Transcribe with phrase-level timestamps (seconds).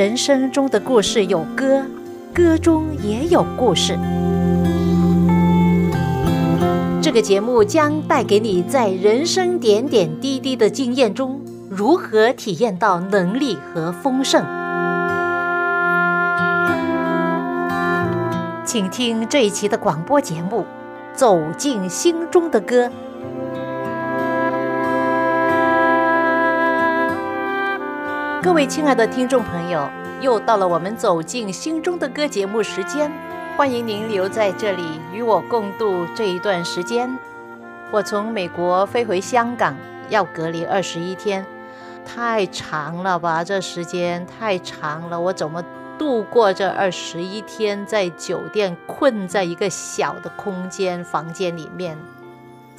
[0.00, 1.84] 人生中的故事有歌，
[2.32, 3.98] 歌中也有故事。
[7.02, 14.42] 这个节目将带给你在人生点点滴滴的经验中，如何体验到能力和丰盛。
[18.64, 20.60] 请听这一期的广播节目
[21.14, 22.86] 《走进心中的歌》。
[28.42, 29.86] 各位亲爱的听众朋友，
[30.22, 33.12] 又到了我们走进心中的歌节目时间，
[33.54, 37.18] 欢迎您留在这里与我共度这一段时间。
[37.90, 39.76] 我从美国飞回香港，
[40.08, 41.44] 要隔离二十一天，
[42.02, 43.44] 太长了吧？
[43.44, 45.62] 这时间太长了，我怎么
[45.98, 47.84] 度过这二十一天？
[47.84, 51.98] 在酒店困在一个小的空间房间里面。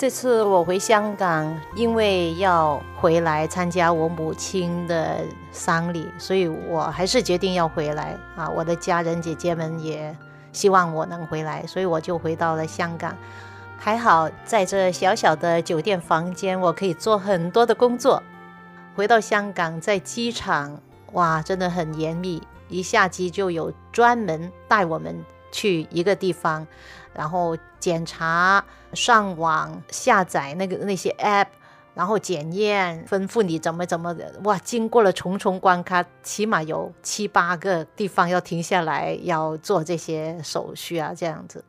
[0.02, 5.20] 这次我回香港，因为要回来参加我母亲的
[5.52, 8.50] 丧礼，所以我还是决定要回来啊！
[8.50, 10.18] 我的家人姐姐们也
[10.52, 13.16] 希望我能回来，所以我就回到了香港。
[13.78, 18.24] 还好在这小小的酒店房间，我可以做很多的工作。
[18.96, 26.66] 回到香港，在机场，哇，真的很严密，一下机就有专门带我们去一个地方。
[27.14, 31.48] 然后检查、上网下载那个那些 app，
[31.94, 34.34] 然后检验，吩咐你怎么怎么的。
[34.44, 41.64] 哇，经过了重重关卡，起码有七八个地方要停下来，要做这些手续啊，这样子。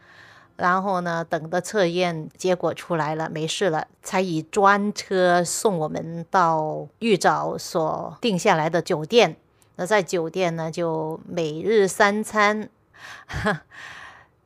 [0.54, 9.36] 然后呢，等的测验结果出来了，没事了，才以专车送我们到预早所定下来的酒店。
[9.76, 12.68] 那在酒店呢，就每日三餐。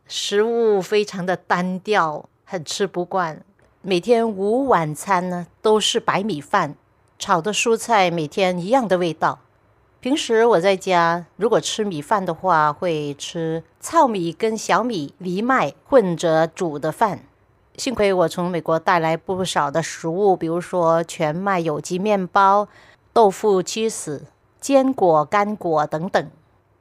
[0.08, 3.42] 食物非常的单调，很吃不惯。
[3.82, 6.76] 每天午晚餐呢都是白米饭，
[7.18, 9.40] 炒的蔬菜每天一样的味道。
[9.98, 17.24] 平时我在家如果吃米饭的话，会吃糙米跟小米、藜麦混着煮的饭。
[17.76, 22.68] 幸亏我从美国带来不少的食物，比如说全麦有机面包、
[23.12, 24.24] 豆腐、起司、
[24.60, 26.30] 坚果、干果等等。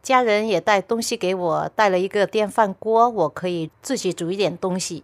[0.06, 5.04] 家人也带东西给我，带了一个电饭锅，我可以自己煮一点东西。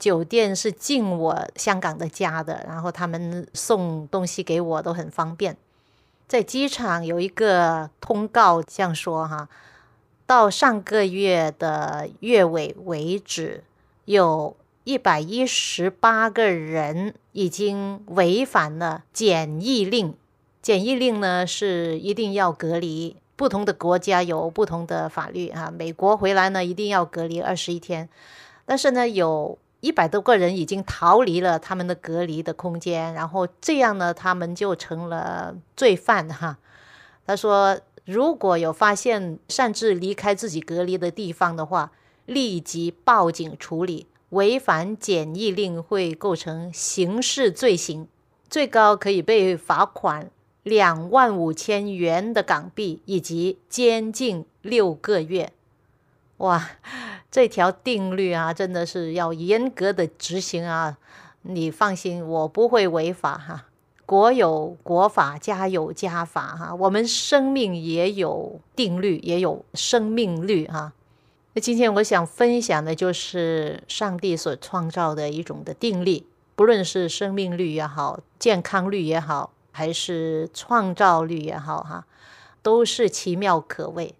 [0.00, 5.54] 酒店是进我香港的家的，然后他们送东西给我都很方便。
[6.26, 9.50] 在机场有一个通告这样说哈，
[10.24, 13.62] 到上个月的月尾为止，
[14.06, 20.14] 有一百一十八个人已经违反了检疫令。
[20.62, 23.16] 检疫令呢是一定要隔离。
[23.38, 25.70] 不同的国家有不同的法律啊。
[25.70, 28.08] 美国回来呢，一定要隔离二十一天。
[28.66, 36.58] 但是呢，有一百多个人已经逃离了他们的隔离的空间，然后这样呢，他们就成了罪犯哈。
[37.24, 41.92] 他说，如果有发现擅自离开自己隔离的地方的话，
[42.26, 44.08] 立即报警处理。
[44.30, 48.08] 违反检疫令会构成刑事罪行，
[48.50, 50.28] 最高可以被罚款。
[50.68, 55.52] 两万五千元的港币，以及监禁六个月。
[56.36, 56.70] 哇，
[57.30, 60.98] 这条定律啊，真的是要严格的执行啊！
[61.42, 63.64] 你放心，我不会违法哈。
[64.04, 66.74] 国有国法，家有家法哈。
[66.74, 70.92] 我们生命也有定律，也有生命律哈。
[71.54, 76.24] 那今天我想分享的就是上帝所创造的一种的定律，
[76.54, 79.50] 不论是生命律也好，健康律也好。
[79.78, 82.04] 还是创造力也好哈，
[82.62, 84.12] 都是奇妙可畏。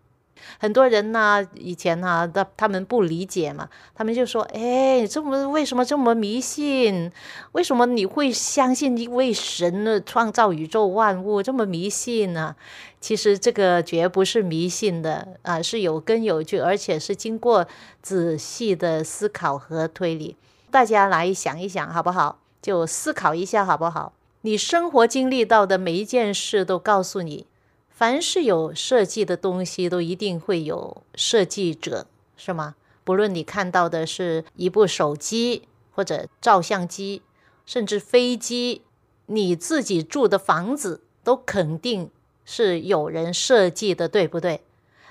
[0.61, 7.11] 很多人呢，以前呢，他他们不理解嘛，他们就说：“哎，这么为什么这么迷信？
[7.51, 10.01] 为什么你会相信一位神呢？
[10.01, 12.55] 创造宇宙万物这么迷信呢？”
[13.03, 17.67] 其实这个绝不是迷信的啊，是有根有据，而且是经过
[18.01, 20.37] 仔细的思考和推理。
[20.71, 22.39] 大家来想一想好不好？
[22.63, 24.13] 就思考一下好不好？
[24.49, 27.47] 你生活经历到的每一件事，都告诉你，
[27.91, 32.75] 凡是有设计的东西，都一定会有设计者，是吗？
[33.05, 37.21] 不论你看到的是一部手机，或者照相机，
[37.67, 38.81] 甚至飞机，
[39.27, 42.11] 你自己住的房子，都肯定
[42.47, 44.63] 是有人设计的，对不对？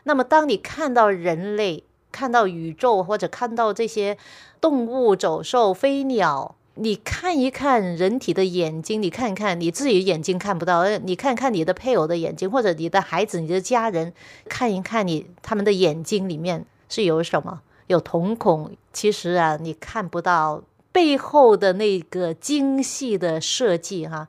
[0.05, 4.17] 那么，当你看到人类，看到宇宙，或者看到这些
[4.59, 14.13] 动物、走兽、飞鸟，你看一看人体的眼睛，你看看你自己眼睛看不到，你看看你的配偶的眼睛，或者你的孩子、你的家人，
[14.47, 17.61] 看一看你他们的眼睛里面是有什么？
[17.87, 18.71] 有瞳孔。
[18.93, 24.27] 其实啊，你看不到背后的那个精细的设计哈。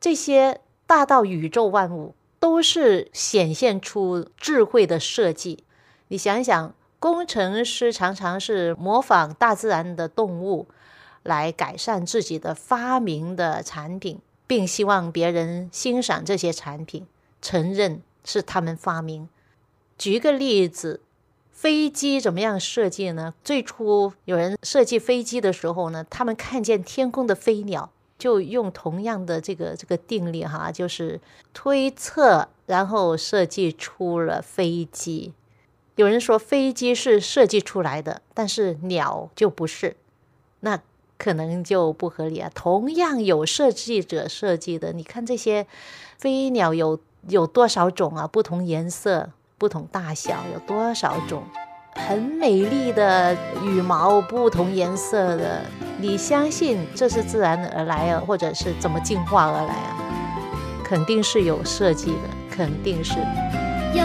[0.00, 5.64] 这些大到宇宙万物，都是显现出智慧的设计。
[6.08, 10.66] 你想一想，工程师常常是模仿大自然的动物，
[11.22, 17.06] 来改善自己的发明的产品，并希望别人欣赏这些产品，
[17.40, 19.28] 承认是他们发明。
[19.96, 21.00] 举个例子。
[21.54, 23.34] 飞机怎么样设计呢？
[23.44, 31.20] 最初有人设计飞机的时候呢，他们看见天空的飞鸟，就用同样的这个这个定律哈，就是
[31.54, 35.34] 推测，然后设计出了飞机。
[35.94, 39.96] 有人说飞机是设计出来的，但是鸟就不是，
[40.60, 40.82] 那
[41.22, 42.50] 可能就不合理啊。
[42.54, 45.66] 同样有设计者设计的，你看这些
[46.18, 46.98] 飞鸟有
[47.28, 48.26] 有多少种啊？
[48.26, 49.30] 不同颜色。
[49.58, 51.44] 不同大小有多少种，
[51.94, 53.32] 很美丽的
[53.62, 55.62] 羽毛，不同颜色的，
[55.98, 59.96] 你相信这是自然而来啊，或者是怎么进化而来啊？
[60.82, 63.20] 肯定是有设计的，肯定是。
[63.94, 64.02] 有？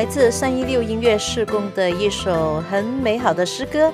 [0.00, 3.92] 来自三一六音乐事工的一首很美好的诗歌，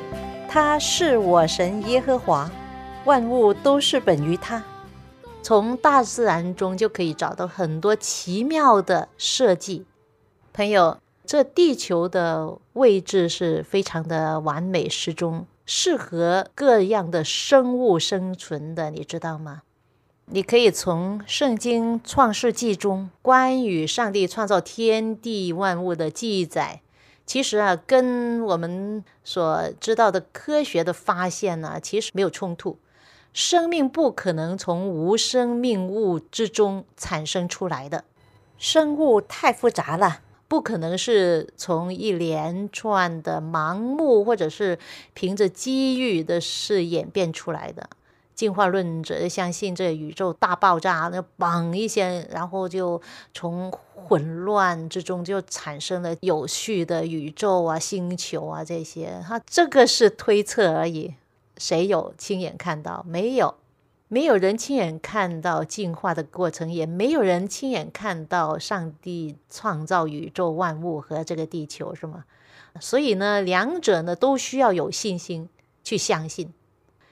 [0.49, 2.49] 他是我神耶和华，
[3.07, 4.63] 万物都是本于他。
[5.43, 9.85] 从大自然中就可以找到很多奇妙的设计。
[10.53, 19.63] 朋友，这地球的位置是非常的完美适中，适合各样的生物生存的，你知道吗？
[20.29, 26.81] 你可以从《圣经·创世纪》中关于上帝创造天地万物的记载，
[27.25, 32.77] 其实啊，跟我们所知道的科学的发现呢，其实没有冲突。
[33.33, 38.03] 生命不可能从无生命物之中产生出来的，
[38.59, 44.81] 生物太复杂了，不可能是从一连串的盲目或者是
[45.15, 47.91] 凭着机遇的事演变出来的。
[48.37, 53.01] 进化论者相信，这宇宙大爆炸，那嘣一些，然后就
[53.33, 59.19] 从混乱之中就产生了有序的宇宙啊、星球啊这些。
[59.27, 61.15] 哈这个是推测而已，
[61.57, 63.03] 谁有亲眼看到？
[63.09, 63.55] 没有，
[64.09, 72.27] 没有人亲眼看到进化的过程，也没有人亲眼看到上帝创造宇宙万物和这个地球，是吗？
[72.79, 75.49] 所以呢，两者呢都需要有信心
[75.83, 76.53] 去相信。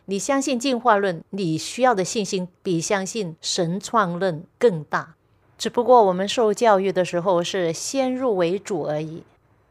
[0.07, 5.15] 你相信进化论，你需要的信心比相信神创论更大。
[5.57, 9.23] 只不过我们受教育的时候是先入为主而已。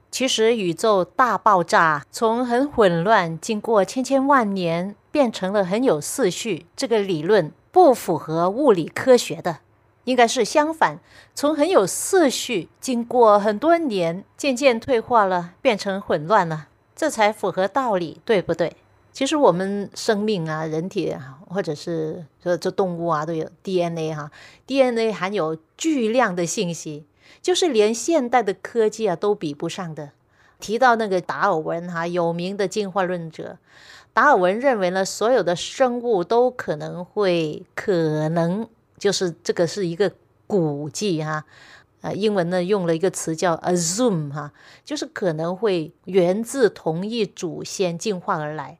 [0.09, 9.59] 其实宇宙大爆炸从很混乱，经过千千万年变成了很有秩序，这个理论不符合物理科学的，
[10.03, 10.99] 应该是相反，
[11.33, 18.77] 从很有秩序，经过很多年渐渐退化了，变成混乱了，这才符合道理，对不对？
[19.13, 24.31] 其实我们生命啊，人体啊，或者是这这动物啊，都有 DNA 哈
[24.65, 27.05] ，DNA 含有巨量的信息，
[27.39, 30.09] 就是连现代的科技啊都比不上的。
[30.59, 33.59] 提到那个达尔文哈，有名的进化论者，
[34.13, 38.67] 达尔文认为呢，所有的生物都可能会可能
[38.97, 40.11] 就是这个是一个
[40.47, 41.45] 估计哈，
[42.01, 44.53] 呃，英文呢用了一个词叫 assume 哈，
[44.83, 48.79] 就是可能会源自同一祖先进化而来。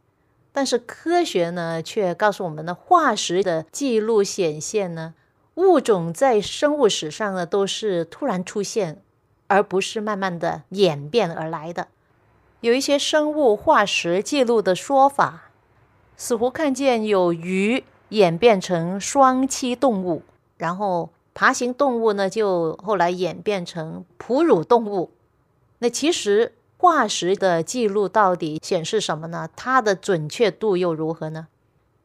[0.56, 5.16] 但是科学呢，却告诉我们呢，化石的记录显现呢，
[5.56, 9.02] 物种在生物史上呢都是突然出现，
[9.48, 11.88] 而不是慢慢的演变而来的。
[12.62, 15.50] 有一些生物化石记录的说法，
[16.16, 20.22] 似乎看见有鱼演变成双栖动物，
[20.58, 25.10] 然后爬行动物呢就后来演变成哺乳动物。
[25.80, 26.54] 那其实。
[26.84, 29.48] 化石的记录到底显示什么呢？
[29.56, 31.48] 它的准确度又如何呢？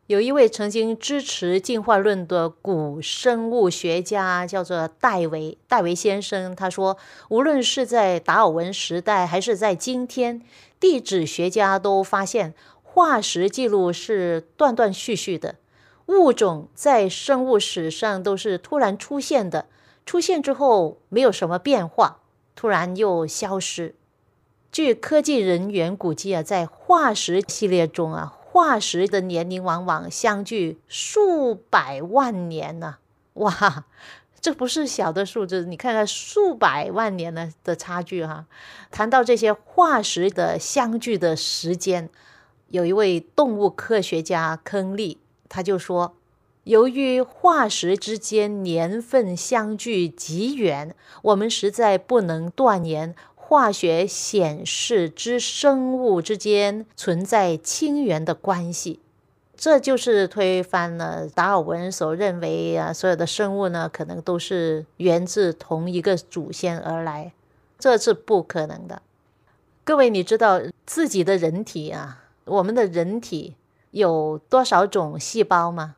[0.06, 5.58] 有一位曾经支持进化论的古生物学家，叫做戴维。
[5.66, 6.97] 戴维先生他说，
[7.28, 10.40] 无论是在达尔文时代，还是在今天，
[10.78, 12.54] 地质学家都发现
[12.85, 15.56] 化石记录是断断续续的，
[16.06, 19.66] 物种在生物史上都是突然出现的，
[20.06, 22.20] 出现之后没有什么变化，
[22.54, 23.97] 突然又消失。
[24.72, 28.34] 据科技人员估计啊，在化石系列中啊。
[28.50, 32.96] 化石的年龄往往相距数百万年呢，
[33.34, 33.84] 哇，
[34.40, 38.46] 这不是小的数字，你看看数百万年呢的差距哈。
[38.90, 42.08] 谈到这些化石的相距的时间，
[42.70, 46.16] 有一位动物科学家坑利，他就说，
[46.64, 53.14] 由于化石之间年份相距极远，我们实在不能断言。
[53.48, 59.00] 化学显示之生物之间存在亲缘的关系，
[59.56, 67.32] 这就是推翻了达尔文所认为啊，所有的生物呢可能都是源自同一个祖先而来，
[67.78, 69.00] 这是不可能的。
[69.82, 73.56] 各位，你知道自己的人体啊，我们的人体
[73.92, 75.96] 有多少种细胞吗？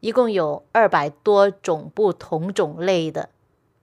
[0.00, 3.30] 一共有二百多种不同种类的，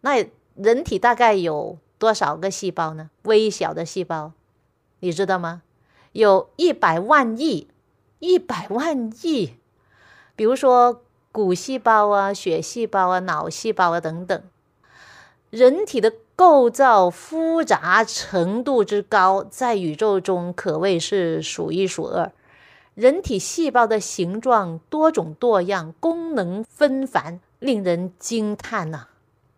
[0.01, 1.79] 那人体大概有。
[1.98, 3.10] 多少个细胞呢？
[3.24, 4.32] 微小的细胞，
[5.00, 5.62] 你知道吗？
[6.12, 7.68] 有一百万亿，
[8.20, 9.56] 一百万亿。
[10.36, 11.01] 比如说
[11.32, 14.44] 骨细胞啊、血细胞啊、脑细胞啊等等。
[15.50, 22.32] 人体的构造复杂程度之高，在宇宙中可谓是数一数二。
[22.94, 29.08] 人体细胞的形状多种多样，功能纷繁，令人惊叹呐。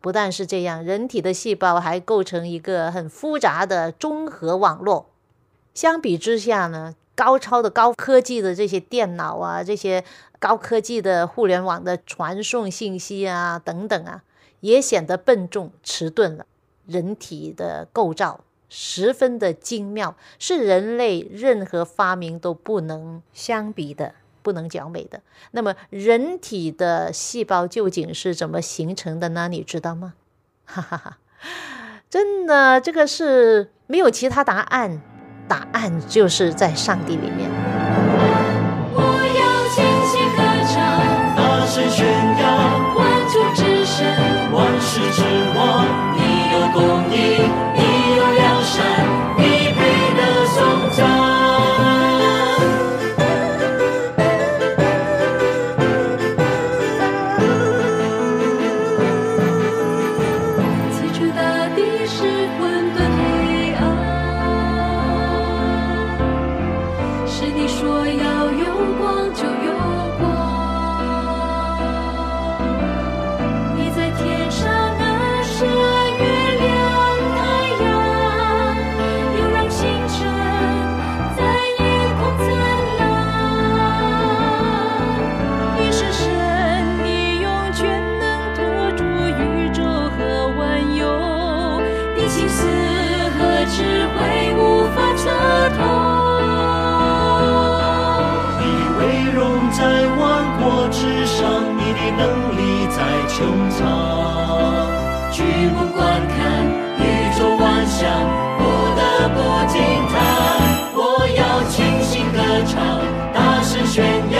[0.02, 5.10] 不但是这样，人体的细胞还构成一个很复杂的综合网络。
[5.74, 10.04] 相比之下呢，高超的高科技的这些电脑啊，这些
[10.40, 14.24] 高科技的互联网的传送信息啊，等等啊，
[14.62, 16.46] 也显得笨重迟钝了。
[16.88, 18.40] 人体的构造
[18.70, 24.14] 十分的精妙，是人类任何发明都不能相比的。
[24.42, 25.22] 不能讲美的。
[25.52, 29.48] 那么，人体的细胞究竟是怎么形成的呢？
[29.48, 30.14] 你知道吗？
[30.66, 31.18] 哈哈哈，
[32.10, 35.02] 真的，这个是没有其他答案，
[35.48, 37.69] 答案就是在上帝里面。
[92.50, 92.68] 思
[93.38, 93.40] 和
[93.70, 93.78] 智
[94.16, 94.18] 慧
[94.58, 94.60] 无
[94.96, 95.24] 法测
[95.78, 95.80] 透。
[98.60, 98.62] 你
[98.98, 99.02] 威
[99.32, 99.38] 荣
[99.72, 99.78] 在
[100.18, 100.22] 万
[100.60, 101.38] 国之上，
[101.78, 102.22] 你的能
[102.58, 102.98] 力在
[103.30, 103.38] 穹
[103.70, 103.80] 苍。
[105.32, 106.38] 举目观看
[107.00, 107.02] 宇
[107.38, 108.02] 宙万象，
[108.58, 108.62] 不
[108.98, 109.38] 得不
[109.68, 109.80] 惊
[110.10, 110.14] 叹。
[110.96, 111.00] 我
[111.38, 111.40] 要
[111.70, 112.76] 倾心歌唱，
[113.34, 114.38] 大声宣扬，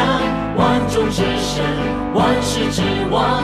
[0.58, 1.64] 万众之神，
[2.14, 3.44] 万世之王。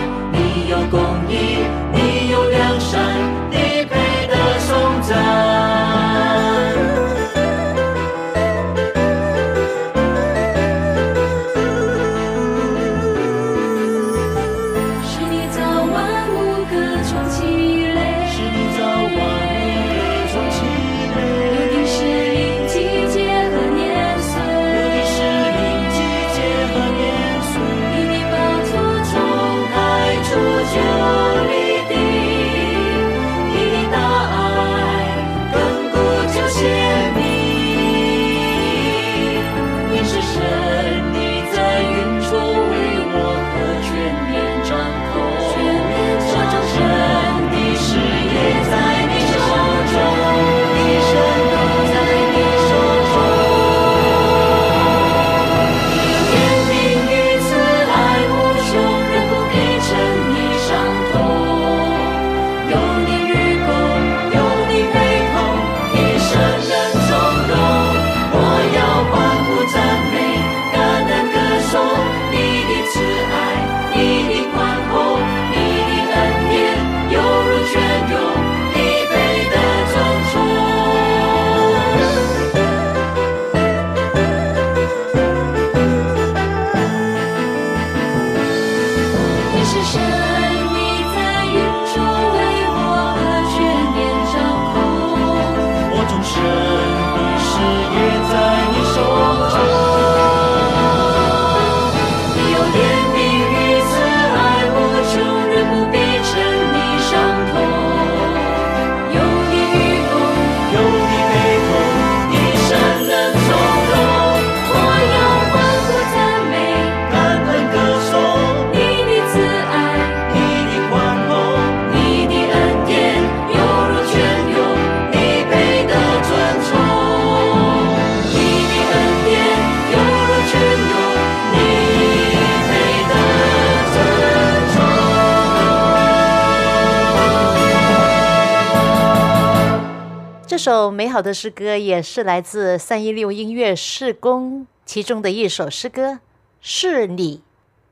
[140.56, 146.20] 这首美好的诗歌也是来自三一六音乐事工其中的一首诗歌，
[146.62, 147.42] 是你，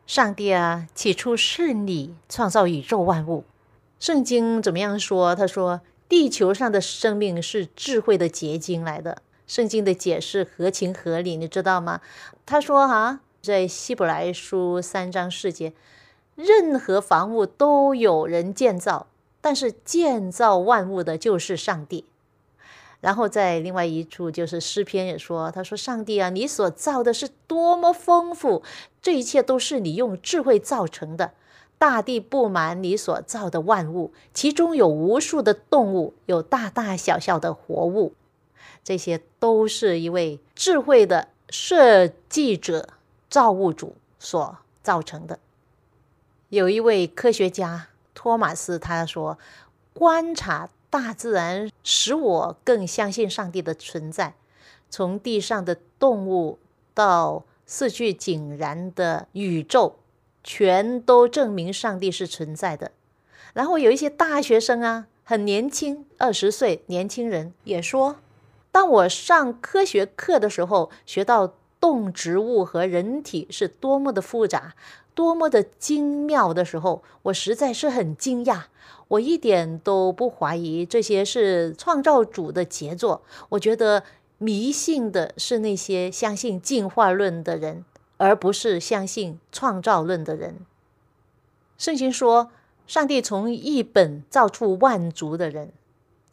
[0.08, 0.88] 上帝啊！
[0.96, 3.44] 起初是你创造宇宙万物。
[4.00, 5.36] 圣经怎么样说？
[5.36, 9.22] 他说，地球上的生命是智慧的结晶来的。
[9.46, 12.00] 圣经的解释合情合理，你知道吗？
[12.46, 15.74] 他说哈，在希伯来书三章四节，
[16.36, 19.08] 任何房屋都有人建造，
[19.42, 22.06] 但是建造万物的就是上帝。
[23.04, 28.64] 然后在另外一处，就是诗篇也说：“他说，上帝啊，你所造的是多么丰富，
[29.02, 31.34] 这一切都是你用智慧造成的。
[31.78, 38.14] 大地布满你所造的万物，其中有无数的动物，有大大小小的活物，
[38.86, 42.88] 这些都是一位智慧的设计者、
[43.30, 45.40] 造物主所造成的。”
[46.48, 49.38] 有一位科学家托马斯他说
[49.94, 54.36] ：“观察。”大自然使我更相信上帝的存在，
[54.92, 56.60] 从地上的动物
[56.94, 59.96] 到四具井然的宇宙，
[60.44, 62.92] 全都证明上帝是存在的。
[63.56, 68.18] 然后有一些大学生啊，很年轻，二十岁年轻人也说，
[68.72, 74.76] 当我上科学课的时候，学到动植物和人体是多么的复杂，
[75.16, 78.64] 多么的精妙的时候，我实在是很惊讶。
[79.10, 83.22] 我一点都不怀疑这些是创造主的杰作。
[83.50, 84.04] 我觉得
[84.38, 87.86] 迷信的是那些相信进化论的人，
[88.18, 90.58] 而不是相信创造论的人。
[91.78, 92.50] 圣经说，
[92.88, 95.72] 上帝从一本造出万族的人。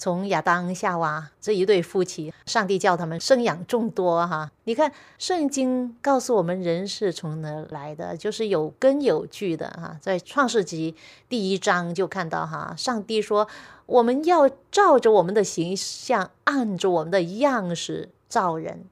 [0.00, 4.50] 从亚当夏娃这一对夫妻，上帝叫他们生养众多哈。
[4.64, 9.98] 你看，圣经告诉我们人是从哪来的，就是有根有据的哈。
[10.00, 10.96] 在创世纪
[11.28, 13.46] 第一章就看到哈，上帝说
[13.84, 18.86] 我们要照着我们的形象，按着我们的样式造人。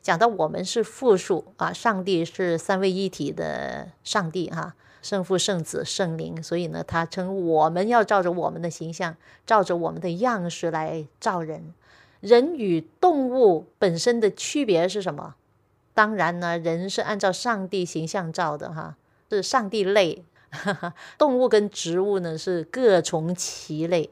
[0.00, 4.74] 讲到我们是复数啊，上帝是三位一体的上帝哈。
[5.02, 11.72] 圣父、圣子、圣灵，所以呢，他称我们要照着我们的形象，照着我们的样式来造人。
[12.20, 15.34] 人与动物本身的区别是什么？
[15.94, 18.96] 当然呢，人是按照上帝形象造的，哈，
[19.30, 20.24] 是上帝类。
[21.18, 24.10] 动物跟植物呢是各从其类，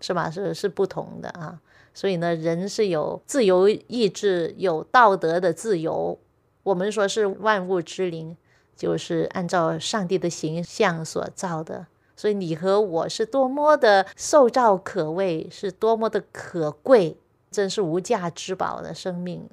[0.00, 0.30] 是吧？
[0.30, 1.60] 是是不同的啊。
[1.92, 6.18] 所以呢，人是有自由意志、有道德的自由。
[6.62, 8.36] 我们说是万物之灵。
[8.76, 17.16] 就是按照上帝的形象所造的，所以你和我是多么的受造可畏，是多么的可贵，
[17.50, 19.48] 真是无价之宝的生命。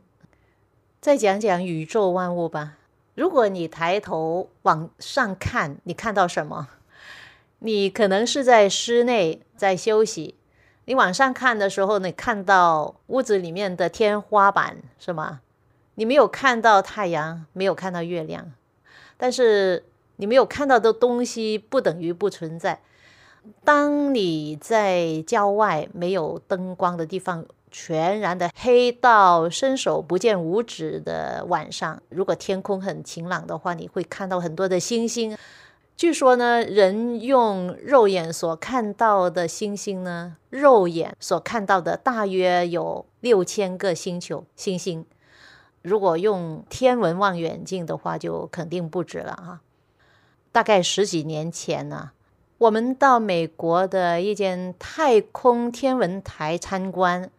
[1.00, 2.78] 再讲讲宇宙万物吧。
[3.16, 6.70] 如果你抬头往上看，你看到什么？
[7.60, 10.36] 你可能是在室内在休息，
[10.86, 15.42] 你往上看的时候，你看到屋子里面的天花板，是吗？
[15.96, 18.52] 你没有看到太阳，没有看到月亮。
[19.22, 22.80] 但是你没有看到的东西不等于不存在。
[23.64, 35.38] 当你在郊外没有灯光的地方，全然的黑到伸手不见五指的晚上，如果天空很晴朗的话，你会看到很多的星星。
[35.96, 45.06] 据说呢，人用肉眼所看到的星星呢，肉眼所看到的大约有六千个星球星星。
[45.82, 49.62] 如果用天文望远镜的话，就肯定不止了哈。
[50.52, 52.12] 大概十几年前呢，
[52.58, 57.30] 我们到美国的一间太空天文台参观，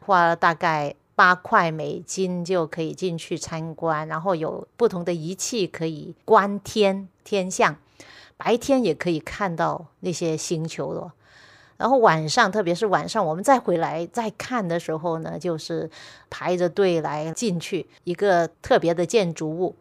[0.00, 7.76] 花了大概八块美金就可以进去参观，然后有不同的仪器可以观天天象，
[8.36, 11.12] 白天也可以看到那些星球了。
[11.82, 15.90] 然后晚上，特别是晚上，我们再回来再看的时候呢，就是
[16.30, 19.74] 排着队来进去一个特别的建筑物，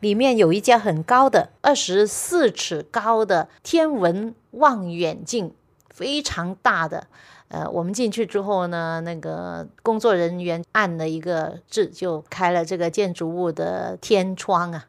[0.00, 5.54] 里面有一家很高的二十四尺高的天文望远镜，
[5.90, 7.06] 非常大的。
[7.46, 14.86] 呃，我们进去之后呢，那个工作人员按了一个字，就开了这个建筑物的天窗啊。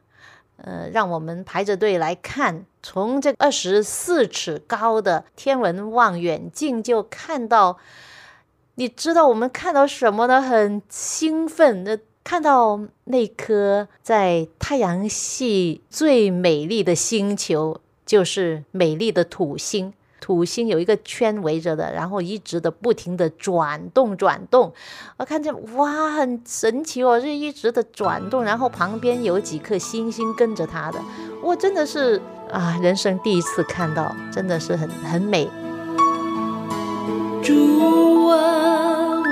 [0.56, 7.78] 呃，让我们排着队来看，从这二十四尺高的天文望远镜就看到，
[8.76, 10.40] 你知道我们看到什么呢？
[10.40, 19.92] 很兴奋的看到那颗在太阳系最美丽的星球，就是美丽的土星。
[20.26, 24.72] 土星有一个圈围着的，然后一直的不停的转动转动，
[25.18, 30.98] 我看见哇，很神奇哦，是一直的转动，然后旁边有几颗星星跟着它的，
[31.44, 35.48] 我真的是啊，人生第一次看到，真的是很很美。
[37.40, 39.22] 主啊，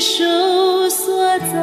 [0.00, 0.24] 手
[0.88, 1.54] 所造，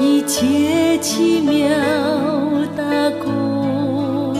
[0.00, 1.68] 一切奇妙
[2.74, 4.34] 大功，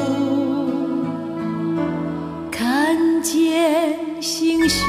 [2.50, 4.82] 看见星宿，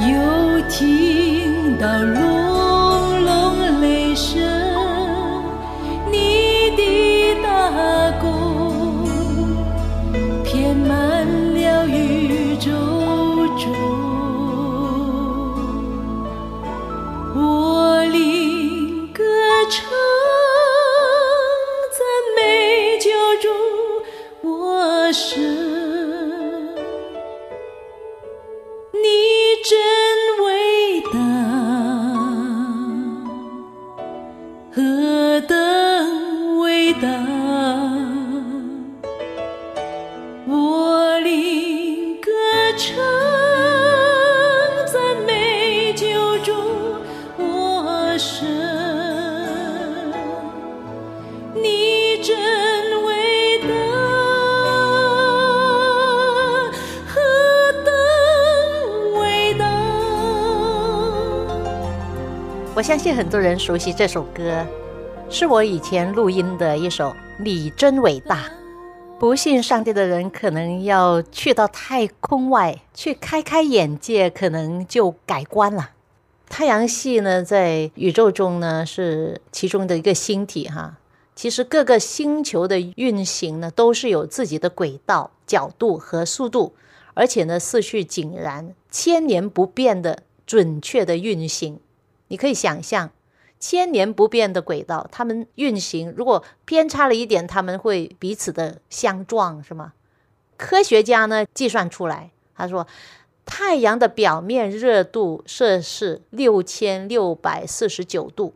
[0.00, 2.43] 又听到。
[48.14, 48.46] 我神。
[51.52, 53.66] 你真伟大，
[57.08, 57.20] 何
[57.84, 59.66] 等伟大！
[62.76, 64.64] 我相信很多人熟悉这首歌，
[65.28, 67.08] 是我以前录音的一首
[67.40, 68.36] 《你真伟大》。
[69.18, 75.90] 不信上帝的人，可能要去到太空外去开开眼界，可能就改观了。
[76.56, 80.98] 太阳系呢，在宇宙中呢是其中的一个星体哈。
[81.34, 86.76] 其实各个星球的运行呢，都是有自己的轨道、角度和速度，
[87.14, 91.80] 而且呢次序井然、千年不变的准确的运行。
[92.28, 93.10] 你可以想象，
[93.58, 99.94] 千年不变的轨道，它们运行如果偏差了一点，它们会彼此的相撞，是吗？
[100.56, 102.86] 科学家呢计算出来，他说
[103.46, 108.54] 太阳的表面热度摄氏六千六百四十九度，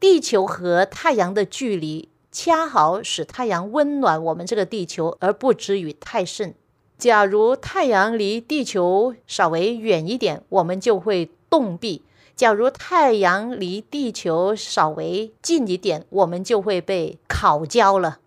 [0.00, 6.54] 地球和太阳的距离恰好使太阳温暖我们这个地球，而不至于太甚。
[6.96, 12.00] 假如太阳离地球稍微远一点，我们就会冻毙。
[12.34, 18.18] 假如太阳离地球稍微近一点，我们就会被烤焦了。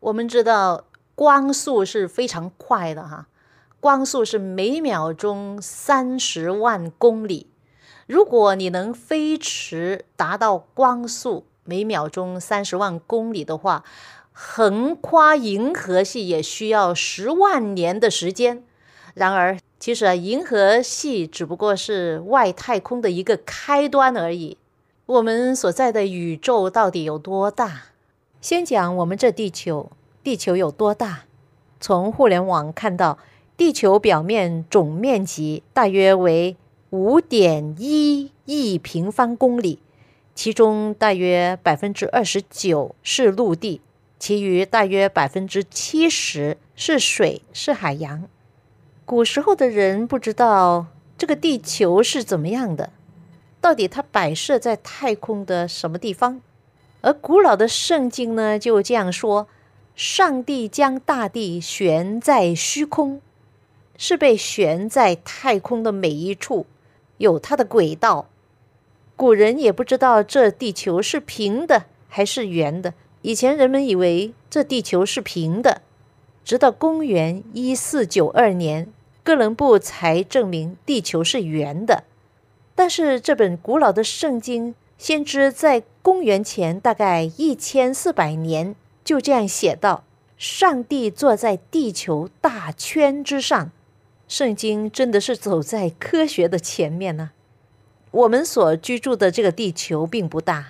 [0.00, 0.84] 我们知道
[1.14, 3.28] 光速是非常快的哈，
[3.82, 7.48] 光速是每秒钟三十万公里。
[8.06, 13.82] 如果你能飞驰达到光速每秒钟三十万公里的话，
[14.30, 18.62] 横跨银河系也需要十万年的时间。
[19.14, 24.58] 然而，其实啊，银河系只不过是外太空的一个开端而已。
[25.06, 27.86] 我们所在的宇宙到底有多大？
[28.40, 29.90] 先讲我们这地球，
[30.22, 31.24] 地球有多大？
[31.80, 33.18] 从互联网看到，
[33.56, 36.56] 地球表面总面积大约为
[36.90, 39.78] 五点一亿平方公里，
[40.34, 43.80] 其中大约百分之二十九是陆地，
[44.18, 48.24] 其余大约百分之七十是水，是海洋。
[49.04, 50.86] 古时候的人不知道
[51.18, 52.90] 这个地球是怎么样的，
[53.60, 56.40] 到底它摆设在太空的什么地方？
[57.02, 59.48] 而古老的圣经呢，就这样说：
[59.94, 63.20] 上帝将大地悬在虚空，
[63.96, 66.66] 是被悬在太空的每一处，
[67.18, 68.28] 有它的轨道。
[69.14, 75.82] 古人也不知道这地球是平的还是圆的，以前人们以为这地球是平的。
[76.44, 82.02] 直到公元一四九二年，哥伦布才证明地球是圆的。
[82.74, 88.74] 但是这本古老的圣经先知在公元前大概一千四百年
[89.04, 90.02] 就这样写道
[90.36, 93.70] ：“上帝坐在地球大圈之上。”
[94.32, 97.32] 圣经真的是走在科学的前面呢。
[98.12, 100.68] 我们所居住的这个地球并不大，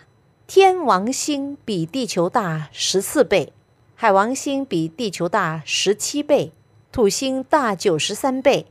[0.49, 3.53] 天王星比地球大十四倍。
[3.95, 6.51] 海王星比地球大十七倍，
[6.91, 8.67] 土星大九十三倍，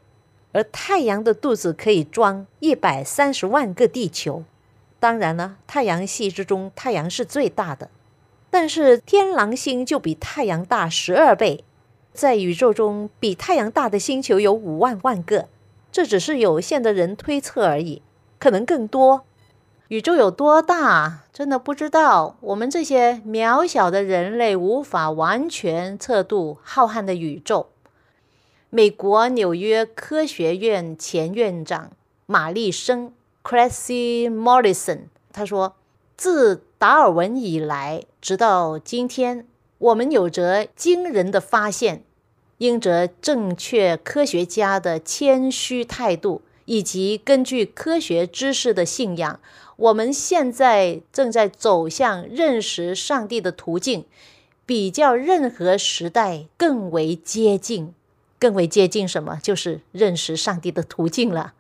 [0.52, 4.44] 而太阳的肚子可以装一百三十万个地球。
[5.00, 7.90] 当然了，太阳系之中，太阳是最大的，
[8.50, 11.64] 但是天狼星就比太阳大十二倍。
[12.14, 15.48] 在宇宙中，比太阳大的星球有五万万个，
[15.92, 18.02] 这只是有限的人推测而已，
[18.40, 19.24] 可能更多。
[19.88, 22.38] 宇宙有多大，真的不知道。
[22.40, 27.68] 我们这些渺小的人类无法完全测度浩瀚的宇宙。
[28.70, 31.92] 美国纽约科学院前院长
[32.26, 33.12] 玛丽生
[33.44, 35.76] （Cressy Morrison） 他说
[36.16, 39.46] ：“自达尔文以来，直到今天，
[39.82, 42.04] 我们有着惊人的发现。
[42.60, 49.40] 因着正确科学家的谦虚态度，以及根据科学知识的信仰，
[49.78, 54.06] 我们现在正在走向认识上帝的途径，
[54.64, 57.96] 比较任何时代更为接近，
[58.38, 59.40] 更为接近什么？
[59.42, 61.56] 就是认识上帝的途径了。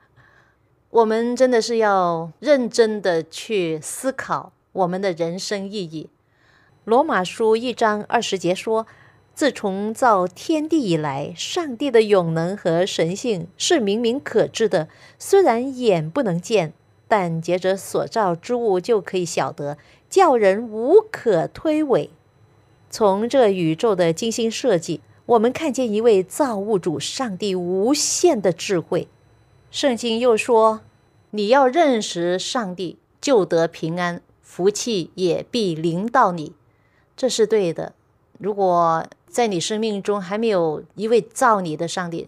[0.92, 6.10] 我们真的是要认真的去思考我们的人生意义。
[6.84, 8.88] 罗马书一章二十节说。
[9.34, 14.90] 自从造天地以来，上帝的永能和神性是明明可知的。
[15.18, 16.74] 虽然眼不能见，
[17.08, 19.78] 但借着所造之物就可以晓得，
[20.10, 22.10] 叫人无可推诿。
[22.90, 29.08] 从这宇宙的精心设计，我们看见一位造物主上帝无限的智慧。
[29.72, 30.82] 圣经又说
[31.32, 36.54] ：“你要认识上帝，就得平安，福气也必临到你。”
[37.22, 37.94] 这是对的。
[38.40, 42.28] 如果在你生命中还没有一位造你的上帝，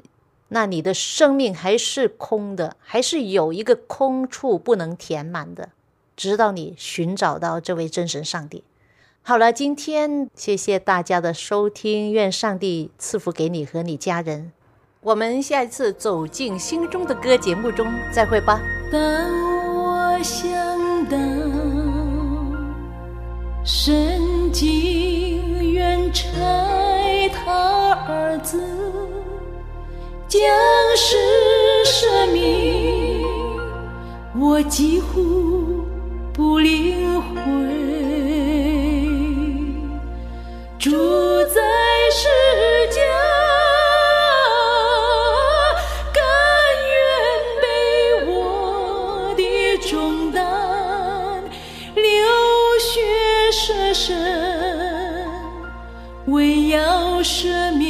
[0.49, 5.69] 那你的生命还是空的，还是有一个空处不能填满的，
[6.15, 8.63] 直到你寻找到这位真神上帝。
[9.23, 14.51] 好了，今天谢谢大家的收听，愿上帝赐福给你和你家人。
[15.01, 18.61] 我们下一次走进心中的歌节目中再会吧。
[18.91, 19.01] 当
[19.75, 20.82] 我想
[23.65, 28.61] 神经元拆他儿子
[30.27, 30.41] 将
[30.97, 31.15] 是
[31.85, 33.25] 舍命，
[34.37, 35.85] 我几乎
[36.33, 37.33] 不领会。
[57.23, 57.82] 生命。